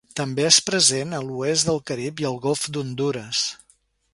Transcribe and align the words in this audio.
També 0.19 0.45
és 0.51 0.55
present 0.69 1.13
a 1.17 1.19
l'oest 1.27 1.69
del 1.69 1.77
Carib 1.91 2.25
i 2.25 2.27
al 2.31 2.41
Golf 2.47 2.65
d'Hondures. 2.79 3.45